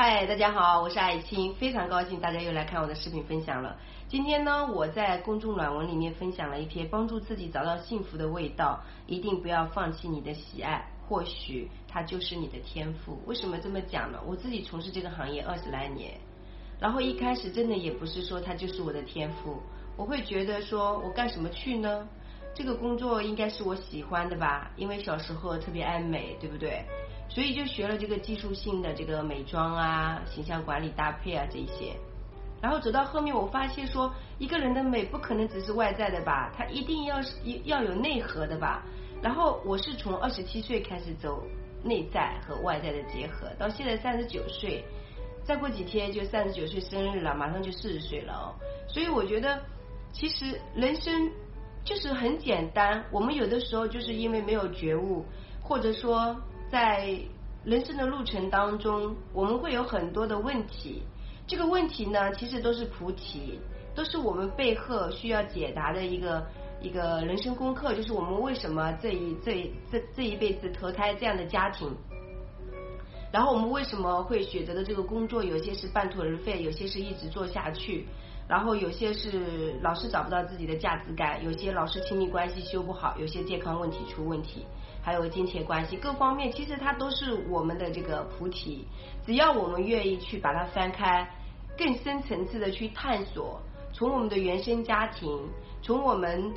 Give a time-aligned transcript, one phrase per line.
[0.00, 3.76] 嗨，大家好，我是艾青，非常高兴大家又来看我的视频分享了。
[4.06, 13.18] 今天呢，我在公众软文里面分享了一篇帮助自己找到幸福的味道，一定不要放弃你的喜爱，或许它就是你的天赋。
[13.26, 14.20] 为什么这么讲呢？
[14.24, 16.12] 我自己从事这个行业二十来年，
[16.78, 19.60] 然后一开始真的也不是说它就是我的天赋，
[19.96, 22.06] 我会觉得说我干什么去呢？
[22.54, 26.84] 这个工作应该是我喜欢的吧，因为小时候特别爱美，对不对？
[27.28, 31.94] 所以就学了这个技术性的这个美妆啊、形象管理搭配啊这一些，
[32.60, 38.82] 然后走到后面，我发现说一个人的美不可能只是外在的吧，他一定要是要有内核的吧。
[39.22, 41.44] 然后我是从二十七岁开始走
[41.84, 44.82] 内在和外在的结合，到现在三十九岁，
[45.44, 48.54] 再过几天就三十九岁生日了，马上就四十岁了哦。
[48.88, 49.60] 所以我觉得
[50.12, 51.30] 其实人生
[51.84, 55.24] 就是很简单，我们有的时候就是因为没有觉悟，
[55.62, 56.34] 或者说。
[56.70, 57.18] 在
[57.64, 61.02] 人生的路程当中，我们会有很多的问题。
[61.46, 63.58] 这个问题呢，其实都是菩提，
[63.94, 66.46] 都是我们背后需要解答的一个
[66.80, 67.94] 一个人生功课。
[67.94, 71.90] 就是我们为什么这一这这这一辈子投胎这样的家庭，
[73.30, 78.06] 然后我们为什么会选择的这个工作，有些是半途而废，有些是一直做下去，
[78.48, 84.64] 然后有些是老是找不到自己的价值感，有些老是亲密关系修不好，有些健康问题出问题。
[85.00, 88.86] 还有金钱关系各方面，其实它都是我们的这个菩提。
[89.24, 91.26] 只要我们愿意去把它翻开，
[91.78, 93.60] 更深层次的去探索，
[93.92, 95.48] 从我们的原生家庭，
[95.82, 96.52] 从我们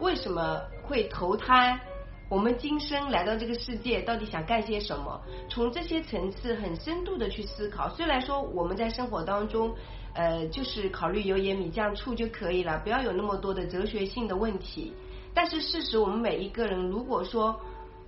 [0.00, 1.80] 为什么会投胎，
[2.28, 7.88] 我们今生来到这个世界到底想干些什么，从这些层次很深度的去思考。
[7.90, 9.74] 虽然说我们在生活当中，
[10.14, 14.94] 呃，就是考虑油盐米酱醋就可以了，不要有那么多的哲学性的问题。
[15.34, 17.60] 但是事实，我们每一个人如果说，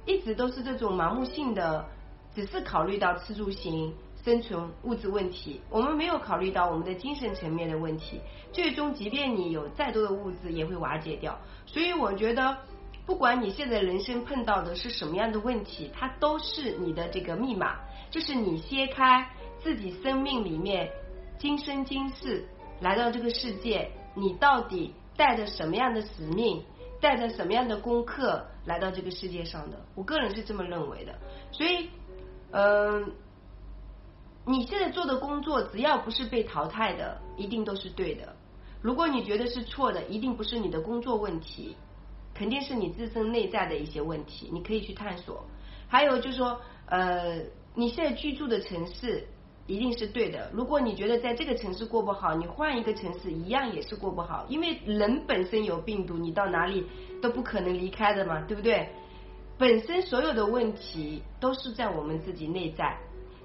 [0.06, 1.84] 一直都是这种盲目性的，
[2.34, 3.92] 只是考虑到吃住行、
[4.24, 8.20] 生存物质问题，我们没有考虑到我们的精神层面的问题。
[8.52, 11.38] 最终，即便你有再多的物质，也会瓦解掉。
[11.66, 12.56] 所以，我觉得，
[13.06, 17.76] 不管你现在人生碰到的是什么样的问题，它都是你的这个密码，
[18.10, 19.30] 就是你揭开
[19.60, 20.90] 自己生命里面
[21.38, 22.44] 今生今世
[22.80, 26.62] 来到这个世界，你到底带着什么样的使命？
[26.98, 29.84] 带着什么样的功课来到这个世界上的？
[29.94, 31.14] 我个人是这么认为的。
[31.52, 31.90] 所以，
[32.52, 33.12] 嗯，
[34.46, 38.34] 你现在做的工作，只要不是被淘汰的，一定都是对的。
[38.80, 41.76] 如果你觉得是错的，一定不是你的工作问题，
[42.36, 44.50] 肯定是你自身内在的一些问题。
[44.52, 45.44] 你可以去探索。
[45.88, 47.40] 还有就是说，呃，
[47.74, 49.26] 你现在居住的城市。
[49.68, 50.48] 一定是对的。
[50.52, 54.46] 如果你觉得在这个城市过不好，你换一个城市一样也是过不好。
[54.48, 56.86] 因为人本身有病毒，你到哪里
[57.20, 58.88] 都不可能离开的嘛，对不对？
[59.58, 62.96] 本身所有的问题都是在我们自己内在。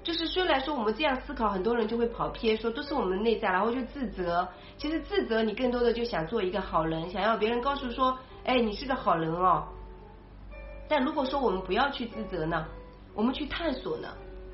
[0.04, 4.48] 就是虽然说我们这样思考，很多人就会跑偏，说都是我们内在，然后就自责。
[4.78, 9.68] 其实自责，你更多的就想做一个好人，想要别人告诉说，哎，你是个好人哦。
[10.88, 12.66] 但如果说我们不要去自责呢，
[13.14, 14.08] 我们去探索呢，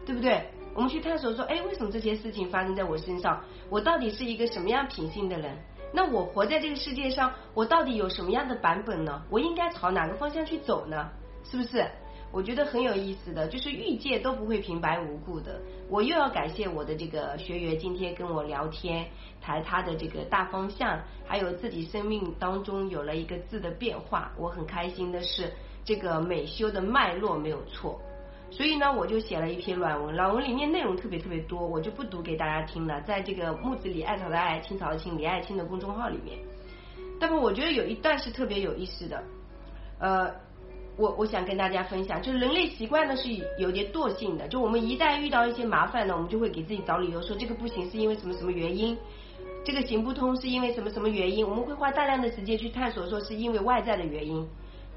[0.05, 0.51] 对不对？
[0.75, 3.43] 我们去探索说，哎，为什么这些事情发生在我身上？
[3.69, 5.57] 我到底是一个什么样品性的人？
[5.93, 9.23] 那我活在这个世界上，我到底有什么样的版本呢？
[9.31, 11.09] 我应该朝哪个方向去走呢？
[11.43, 11.91] 是不是？
[12.31, 15.61] 我觉得很有意思的，就是遇见都不会平白无故的。
[15.89, 19.07] 我又要感谢我的这个学员今天跟我聊天，
[19.41, 24.31] 谈他的这个大方向，还有自己生命当中有了一个字的变化。
[24.37, 25.51] 我很开心的是，
[25.85, 27.99] 这个美修的脉络没有错。
[28.51, 33.01] 所以呢，我就写了一篇软文，软文里面内容特别特别多，我就不读给大家听了。
[33.03, 36.39] 在这个木子李艾草的艾，青草的青，李爱青的公众号里面。
[37.21, 39.23] 那么我觉得有一段是特别有意思的，
[39.99, 40.35] 呃，
[40.99, 48.99] 我我想跟大家分享，就是人类习惯呢是有点惰性的，就我们一旦遇到一些麻烦呢，我们就会给自己找理由，说这个不行是因为什么什么原因，
[49.65, 54.45] 这个行不通是因为什么什么原因，我们会花大量的时间去探索，说是因为外在的原因。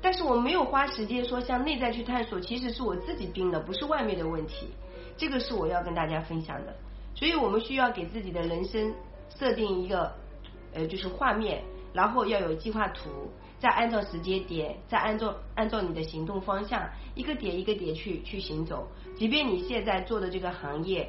[0.02, 4.70] 但是我没有花时间说向内在去探索，其实是我自己病的，不是外面的问题。
[5.16, 6.76] 这个是我要跟大家分享的。
[7.14, 8.92] 所以我们需要给自己的人生
[9.38, 10.12] 设定一个
[10.74, 11.62] 呃，就是画面，
[11.94, 13.30] 然后要有计划图，
[13.62, 18.88] 再按照时间点，再按照按照你的行动方向，一个点一个点去去行走。
[19.16, 21.08] 即便你现在做的这个行业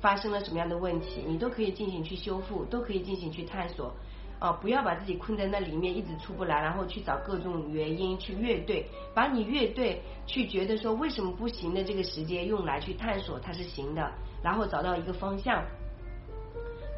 [0.00, 3.92] 发生了什么样的问题，你都可以进行去修复，都可以进行去探索。
[4.38, 14.10] 啊，不要把自己困在那里面，一直出不来，然后去找各种原因去乐队，把你乐队去觉得说为什么不行的这个时间用来去探索它是行的，
[14.42, 15.64] 然后找到一个方向，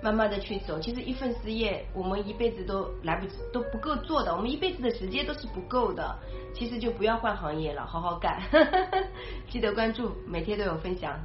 [0.05, 0.79] 慢慢的去走。
[0.79, 6.15] 其实一份事业我们一辈子都来不及都不够做的，我们一辈子的时间都是不够的。
[6.53, 8.43] 其实就不要换行业了，好好干。
[9.49, 11.19] 记得关注，每天都有分享。